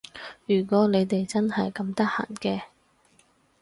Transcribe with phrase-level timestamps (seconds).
[0.47, 2.63] 如果你哋真係咁得閒嘅